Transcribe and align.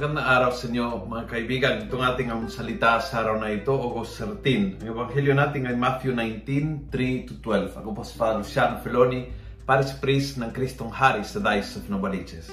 Magandang 0.00 0.32
araw 0.32 0.52
sa 0.56 0.64
inyo 0.64 1.12
mga 1.12 1.24
kaibigan. 1.28 1.74
Itong 1.84 2.00
ating 2.00 2.32
ang 2.32 2.48
salita 2.48 3.04
sa 3.04 3.20
araw 3.20 3.36
na 3.36 3.52
ito, 3.52 3.68
August 3.68 4.16
13. 4.24 4.80
Ang 4.80 4.96
ebanghelyo 4.96 5.36
natin 5.36 5.68
ay 5.68 5.76
Matthew 5.76 6.16
19, 6.16 6.88
3-12. 6.88 7.76
Ako 7.76 7.88
po 7.92 8.00
si 8.00 8.16
Father 8.16 8.40
Luciano 8.40 8.80
Feloni, 8.80 9.28
Paris 9.68 9.92
Priest 9.92 10.40
ng 10.40 10.56
Kristong 10.56 10.88
Hari 10.88 11.20
sa 11.20 11.36
Diocese 11.44 11.84
of 11.84 11.92
Novaliches. 11.92 12.48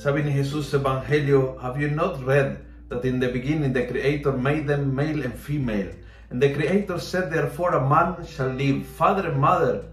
Sabi 0.00 0.24
ni 0.24 0.32
Jesus 0.32 0.72
sa 0.72 0.80
ebanghelyo, 0.80 1.60
Have 1.60 1.76
you 1.76 1.92
not 1.92 2.16
read 2.24 2.64
that 2.88 3.04
in 3.04 3.20
the 3.20 3.28
beginning 3.28 3.76
the 3.76 3.84
Creator 3.84 4.32
made 4.32 4.64
them 4.64 4.96
male 4.96 5.28
and 5.28 5.36
female? 5.36 5.92
And 6.32 6.40
the 6.40 6.56
Creator 6.56 7.04
said, 7.04 7.28
Therefore 7.28 7.76
a 7.76 7.84
man 7.84 8.24
shall 8.24 8.48
leave 8.48 8.88
father 8.88 9.28
and 9.28 9.36
mother 9.36 9.84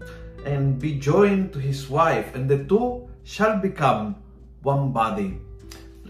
and 0.48 0.80
be 0.80 0.96
joined 0.96 1.52
to 1.52 1.60
his 1.60 1.92
wife, 1.92 2.32
and 2.32 2.48
the 2.48 2.64
two 2.64 3.04
shall 3.28 3.60
become 3.60 4.16
one 4.64 4.96
body. 4.96 5.49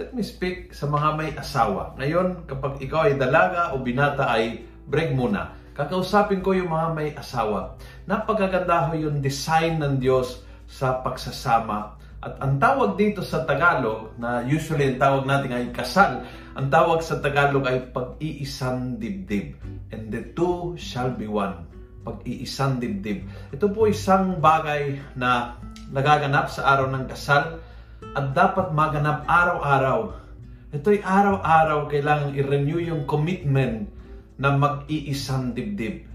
Let 0.01 0.17
me 0.17 0.25
speak 0.25 0.73
sa 0.73 0.89
mga 0.89 1.09
may 1.13 1.31
asawa. 1.37 1.93
Ngayon, 2.01 2.49
kapag 2.49 2.81
ikaw 2.81 3.05
ay 3.05 3.21
dalaga 3.21 3.77
o 3.77 3.85
binata 3.85 4.33
ay 4.33 4.65
break 4.89 5.13
muna. 5.13 5.53
Kakausapin 5.77 6.41
ko 6.41 6.57
yung 6.57 6.73
mga 6.73 6.89
may 6.97 7.13
asawa. 7.13 7.77
Napakaganda 8.09 8.89
ho 8.89 8.97
yung 8.97 9.21
design 9.21 9.77
ng 9.77 10.01
Diyos 10.01 10.41
sa 10.65 11.05
pagsasama. 11.05 12.01
At 12.25 12.41
ang 12.41 12.57
tawag 12.57 12.97
dito 12.97 13.21
sa 13.21 13.45
Tagalog, 13.45 14.17
na 14.17 14.41
usually 14.41 14.89
ang 14.89 14.97
tawag 14.97 15.29
natin 15.29 15.53
ay 15.53 15.69
kasal, 15.69 16.25
ang 16.57 16.73
tawag 16.73 17.05
sa 17.05 17.21
Tagalog 17.21 17.69
ay 17.69 17.93
pag-iisang 17.93 18.97
dibdib. 18.97 19.53
And 19.93 20.09
the 20.09 20.33
two 20.33 20.81
shall 20.81 21.13
be 21.13 21.29
one. 21.29 21.69
Pag-iisang 22.09 22.81
dibdib. 22.81 23.29
Ito 23.53 23.69
po 23.69 23.85
isang 23.85 24.41
bagay 24.41 24.97
na 25.13 25.61
nagaganap 25.93 26.49
sa 26.49 26.73
araw 26.73 26.89
ng 26.89 27.05
kasal 27.05 27.61
at 28.15 28.35
dapat 28.35 28.75
maganap 28.75 29.23
araw-araw. 29.27 30.19
Ito'y 30.71 31.03
araw-araw 31.03 31.91
kailangan 31.91 32.35
i-renew 32.35 32.83
yung 32.83 33.03
commitment 33.07 33.91
na 34.39 34.55
mag-iisang 34.55 35.55
dibdib, 35.55 36.07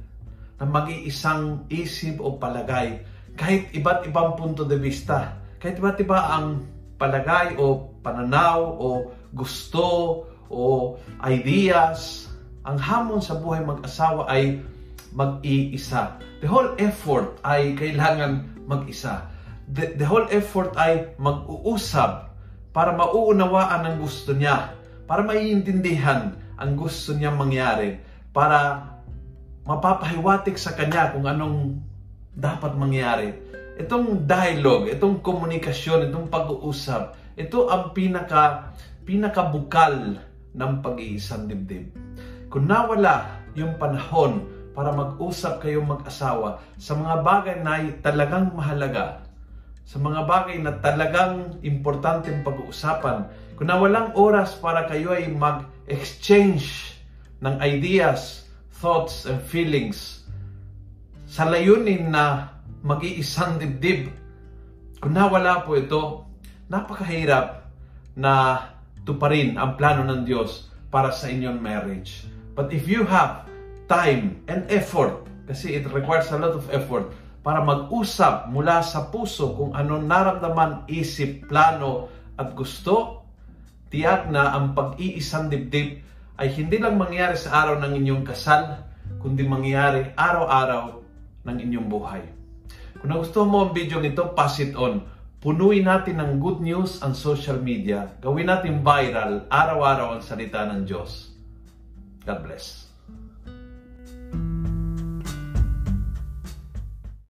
na 0.59 0.65
mag-iisang 0.67 1.67
isip 1.71 2.19
o 2.19 2.35
palagay, 2.39 3.03
kahit 3.35 3.71
iba't 3.75 4.07
ibang 4.07 4.39
punto 4.39 4.63
de 4.63 4.79
vista, 4.79 5.35
kahit 5.59 5.79
iba't 5.79 5.99
iba 5.99 6.19
ang 6.35 6.63
palagay 6.95 7.59
o 7.59 7.91
pananaw 7.99 8.63
o 8.63 8.87
gusto 9.35 10.23
o 10.47 10.95
ideas, 11.27 12.31
ang 12.63 12.79
hamon 12.79 13.19
sa 13.19 13.35
buhay 13.39 13.59
mag-asawa 13.63 14.27
ay 14.31 14.63
mag-iisa. 15.11 16.15
The 16.39 16.47
whole 16.47 16.75
effort 16.79 17.39
ay 17.43 17.75
kailangan 17.75 18.63
mag-isa 18.67 19.34
the, 19.69 19.97
the 19.97 20.05
whole 20.05 20.25
effort 20.29 20.73
ay 20.77 21.13
mag-uusap 21.17 22.33
para 22.75 22.91
mauunawaan 22.93 23.87
ang 23.87 23.97
gusto 24.01 24.35
niya, 24.35 24.75
para 25.09 25.23
maiintindihan 25.23 26.35
ang 26.59 26.71
gusto 26.75 27.15
niya 27.15 27.31
mangyari, 27.31 27.99
para 28.35 28.91
mapapahiwatig 29.65 30.59
sa 30.59 30.75
kanya 30.77 31.15
kung 31.15 31.25
anong 31.25 31.81
dapat 32.35 32.75
mangyari. 32.77 33.31
Itong 33.75 34.23
dialogue, 34.23 34.91
itong 34.91 35.19
komunikasyon, 35.19 36.11
itong 36.11 36.27
pag-uusap, 36.31 37.15
ito 37.35 37.67
ang 37.67 37.91
pinaka 37.91 38.71
pinakabukal 39.05 40.17
ng 40.55 40.71
pag-iisang 40.81 41.45
dibdib. 41.45 41.93
Kung 42.49 42.65
nawala 42.65 43.43
yung 43.53 43.75
panahon 43.77 44.47
para 44.71 44.91
mag-usap 44.91 45.61
kayong 45.61 45.87
mag-asawa 45.87 46.63
sa 46.79 46.95
mga 46.97 47.15
bagay 47.21 47.57
na 47.61 47.85
talagang 48.01 48.51
mahalaga, 48.55 49.24
sa 49.85 50.01
mga 50.01 50.25
bagay 50.25 50.57
na 50.59 50.73
talagang 50.81 51.61
importanteng 51.61 52.41
pag-uusapan. 52.41 53.29
Kung 53.55 53.69
na 53.69 53.79
oras 54.17 54.57
para 54.57 54.89
kayo 54.89 55.13
ay 55.13 55.29
mag-exchange 55.31 56.97
ng 57.39 57.61
ideas, 57.61 58.49
thoughts, 58.81 59.29
and 59.29 59.39
feelings 59.45 60.25
sa 61.29 61.45
layunin 61.45 62.09
na 62.09 62.53
mag-iisang 62.81 63.61
dibdib, 63.61 64.09
kung 65.01 65.13
nawala 65.13 65.61
po 65.61 65.77
ito, 65.77 66.25
napakahirap 66.69 67.69
na 68.17 68.65
tuparin 69.05 69.59
ang 69.59 69.77
plano 69.77 70.01
ng 70.05 70.25
Diyos 70.25 70.71
para 70.89 71.13
sa 71.13 71.29
inyong 71.29 71.61
marriage. 71.61 72.25
But 72.57 72.71
if 72.73 72.89
you 72.89 73.03
have 73.05 73.45
time 73.85 74.41
and 74.49 74.65
effort, 74.71 75.27
kasi 75.45 75.77
it 75.77 75.85
requires 75.93 76.31
a 76.33 76.39
lot 76.39 76.57
of 76.57 76.65
effort, 76.73 77.11
para 77.45 77.61
mag-usap 77.61 78.49
mula 78.49 78.81
sa 78.81 79.13
puso 79.13 79.53
kung 79.53 79.77
anong 79.77 80.09
naramdaman, 80.09 80.89
isip, 80.89 81.45
plano 81.45 82.09
at 82.41 82.57
gusto, 82.57 83.21
tiyak 83.93 84.33
na 84.33 84.57
ang 84.57 84.73
pag-iisang 84.73 85.53
dibdib 85.53 86.01
ay 86.41 86.49
hindi 86.57 86.81
lang 86.81 86.97
mangyari 86.97 87.37
sa 87.37 87.61
araw 87.61 87.77
ng 87.85 88.01
inyong 88.01 88.25
kasal, 88.25 88.81
kundi 89.21 89.45
mangyari 89.45 90.09
araw-araw 90.17 91.05
ng 91.45 91.57
inyong 91.69 91.85
buhay. 91.85 92.25
Kung 92.97 93.13
nagustuhan 93.13 93.53
mo 93.53 93.69
ang 93.69 93.77
video 93.77 94.01
nito, 94.01 94.33
pass 94.33 94.57
it 94.57 94.73
on. 94.73 95.05
Punuin 95.37 95.85
natin 95.85 96.17
ng 96.17 96.41
good 96.41 96.65
news 96.65 96.97
ang 97.05 97.13
social 97.13 97.61
media. 97.61 98.09
Gawin 98.25 98.49
natin 98.49 98.81
viral 98.81 99.45
araw-araw 99.53 100.17
ang 100.17 100.25
salita 100.25 100.65
ng 100.65 100.89
Diyos. 100.89 101.29
God 102.25 102.41
bless. 102.41 102.94